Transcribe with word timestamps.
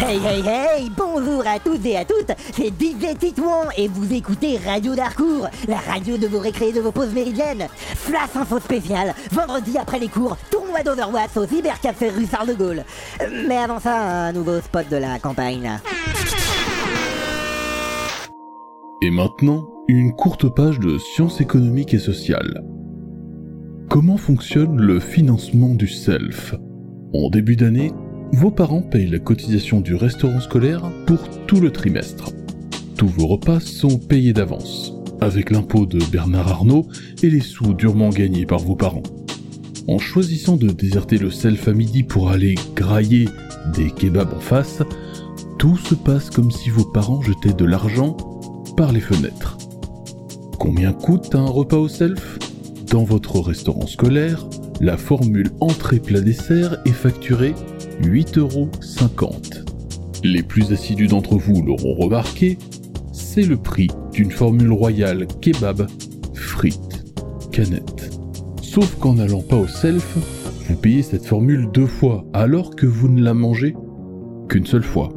Hey 0.00 0.18
hey 0.18 0.42
hey, 0.46 0.90
bonjour 0.94 1.42
à 1.46 1.58
tous 1.58 1.78
et 1.86 1.96
à 1.96 2.04
toutes, 2.04 2.32
c'est 2.52 2.68
DJ 2.68 3.16
Titouan 3.18 3.68
et 3.78 3.88
vous 3.88 4.12
écoutez 4.12 4.58
Radio 4.58 4.94
Darcourt, 4.94 5.48
la 5.66 5.78
radio 5.78 6.18
de 6.18 6.26
vos 6.26 6.38
récrés 6.38 6.72
de 6.72 6.80
vos 6.80 6.92
pauses 6.92 7.14
méridiennes. 7.14 7.66
Flash 7.94 8.36
info 8.36 8.60
spéciale, 8.60 9.14
vendredi 9.32 9.78
après 9.78 9.98
les 9.98 10.08
cours, 10.08 10.36
tournoi 10.50 10.82
d'Overwatch 10.82 11.36
au 11.36 11.46
Cybercafé 11.46 12.10
rue 12.10 12.26
Charles 12.30 12.48
de 12.48 12.54
Gaulle. 12.54 12.84
Euh, 13.22 13.44
Mais 13.48 13.56
avant 13.56 13.80
ça, 13.80 13.98
un 13.98 14.32
nouveau 14.32 14.60
spot 14.60 14.86
de 14.90 14.96
la 14.96 15.18
campagne. 15.18 15.78
Et 19.00 19.10
maintenant, 19.10 19.66
une 19.88 20.12
courte 20.12 20.54
page 20.54 20.78
de 20.78 20.98
sciences 20.98 21.40
économiques 21.40 21.94
et 21.94 21.98
sociales. 21.98 22.62
Comment 23.88 24.18
fonctionne 24.18 24.78
le 24.78 25.00
financement 25.00 25.74
du 25.74 25.88
self? 25.88 26.54
En 27.14 27.30
début 27.30 27.56
d'année, 27.56 27.90
vos 28.32 28.50
parents 28.50 28.82
payent 28.82 29.08
la 29.08 29.18
cotisation 29.18 29.80
du 29.80 29.94
restaurant 29.94 30.40
scolaire 30.40 30.90
pour 31.06 31.28
tout 31.46 31.60
le 31.60 31.70
trimestre. 31.70 32.30
Tous 32.96 33.08
vos 33.08 33.26
repas 33.26 33.60
sont 33.60 33.98
payés 33.98 34.32
d'avance, 34.32 34.92
avec 35.20 35.50
l'impôt 35.50 35.86
de 35.86 35.98
Bernard 36.10 36.48
Arnault 36.48 36.86
et 37.22 37.30
les 37.30 37.40
sous 37.40 37.74
durement 37.74 38.10
gagnés 38.10 38.46
par 38.46 38.58
vos 38.58 38.76
parents. 38.76 39.02
En 39.86 39.98
choisissant 39.98 40.56
de 40.56 40.68
déserter 40.68 41.16
le 41.16 41.30
self 41.30 41.68
à 41.68 41.72
midi 41.72 42.02
pour 42.02 42.30
aller 42.30 42.56
grailler 42.76 43.28
des 43.74 43.90
kebabs 43.90 44.34
en 44.34 44.40
face, 44.40 44.82
tout 45.58 45.76
se 45.76 45.94
passe 45.94 46.30
comme 46.30 46.50
si 46.50 46.70
vos 46.70 46.84
parents 46.84 47.22
jetaient 47.22 47.54
de 47.54 47.64
l'argent 47.64 48.16
par 48.76 48.92
les 48.92 49.00
fenêtres. 49.00 49.56
Combien 50.58 50.92
coûte 50.92 51.34
un 51.34 51.46
repas 51.46 51.78
au 51.78 51.88
self? 51.88 52.38
Dans 52.90 53.04
votre 53.04 53.40
restaurant 53.40 53.86
scolaire, 53.86 54.46
la 54.80 54.96
formule 54.96 55.50
entrée 55.60 55.98
plat 55.98 56.20
dessert 56.20 56.78
est 56.84 56.92
facturée 56.92 57.54
8,50€. 58.02 59.64
Les 60.24 60.42
plus 60.42 60.72
assidus 60.72 61.06
d'entre 61.08 61.36
vous 61.36 61.62
l'auront 61.62 61.94
remarqué, 61.94 62.58
c'est 63.12 63.42
le 63.42 63.56
prix 63.56 63.88
d'une 64.12 64.30
formule 64.30 64.72
royale 64.72 65.26
kebab, 65.40 65.86
frites, 66.34 67.04
canettes. 67.52 68.10
Sauf 68.62 68.96
qu'en 68.98 69.14
n'allant 69.14 69.42
pas 69.42 69.56
au 69.56 69.66
self, 69.66 70.16
vous 70.68 70.76
payez 70.76 71.02
cette 71.02 71.24
formule 71.24 71.68
deux 71.72 71.86
fois 71.86 72.24
alors 72.32 72.76
que 72.76 72.86
vous 72.86 73.08
ne 73.08 73.22
la 73.22 73.34
mangez 73.34 73.74
qu'une 74.48 74.66
seule 74.66 74.82
fois. 74.82 75.10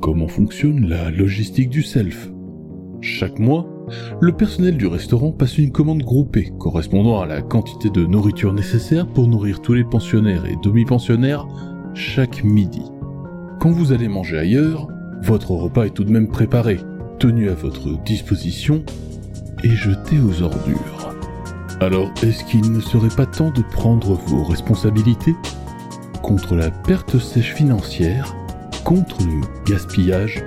Comment 0.00 0.28
fonctionne 0.28 0.88
la 0.88 1.10
logistique 1.10 1.70
du 1.70 1.82
self? 1.82 2.30
Chaque 3.00 3.38
mois, 3.38 3.66
le 4.20 4.32
personnel 4.32 4.76
du 4.76 4.86
restaurant 4.86 5.32
passe 5.32 5.58
une 5.58 5.72
commande 5.72 6.02
groupée 6.02 6.52
correspondant 6.58 7.20
à 7.20 7.26
la 7.26 7.42
quantité 7.42 7.90
de 7.90 8.04
nourriture 8.06 8.52
nécessaire 8.52 9.06
pour 9.06 9.28
nourrir 9.28 9.60
tous 9.60 9.74
les 9.74 9.84
pensionnaires 9.84 10.46
et 10.46 10.56
demi-pensionnaires 10.62 11.46
chaque 11.94 12.44
midi. 12.44 12.82
Quand 13.60 13.70
vous 13.70 13.92
allez 13.92 14.08
manger 14.08 14.38
ailleurs, 14.38 14.88
votre 15.22 15.50
repas 15.50 15.86
est 15.86 15.94
tout 15.94 16.04
de 16.04 16.12
même 16.12 16.28
préparé, 16.28 16.80
tenu 17.18 17.50
à 17.50 17.54
votre 17.54 18.02
disposition 18.04 18.84
et 19.64 19.70
jeté 19.70 20.18
aux 20.20 20.42
ordures. 20.42 21.14
Alors, 21.80 22.10
est-ce 22.22 22.44
qu'il 22.44 22.72
ne 22.72 22.80
serait 22.80 23.14
pas 23.14 23.26
temps 23.26 23.50
de 23.50 23.62
prendre 23.62 24.14
vos 24.14 24.44
responsabilités 24.44 25.34
contre 26.22 26.54
la 26.54 26.70
perte 26.70 27.18
sèche 27.18 27.54
financière, 27.54 28.34
contre 28.84 29.18
le 29.22 29.40
gaspillage, 29.64 30.44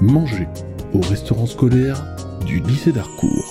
manger 0.00 0.48
au 0.92 1.00
restaurant 1.00 1.46
scolaire 1.46 2.04
du 2.46 2.60
lycée 2.60 2.92
d'Harcourt? 2.92 3.49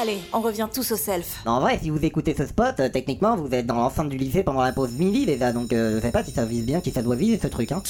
Allez, 0.00 0.20
on 0.32 0.40
revient 0.40 0.68
tous 0.72 0.92
au 0.92 0.96
self. 0.96 1.42
En 1.44 1.58
vrai, 1.58 1.76
si 1.82 1.90
vous 1.90 2.04
écoutez 2.04 2.32
ce 2.32 2.46
spot, 2.46 2.78
euh, 2.78 2.88
techniquement 2.88 3.34
vous 3.34 3.52
êtes 3.52 3.66
dans 3.66 3.74
l'enceinte 3.74 4.08
du 4.08 4.16
lycée 4.16 4.44
pendant 4.44 4.62
la 4.62 4.70
pause 4.70 4.92
midi 4.92 5.26
déjà, 5.26 5.52
donc 5.52 5.72
euh, 5.72 5.96
je 5.96 6.02
sais 6.02 6.12
pas 6.12 6.22
si 6.22 6.30
ça 6.30 6.44
vise 6.44 6.64
bien, 6.64 6.80
qui 6.80 6.92
ça 6.92 7.02
doit 7.02 7.16
viser 7.16 7.36
ce 7.42 7.48
truc 7.48 7.72
hein. 7.72 7.82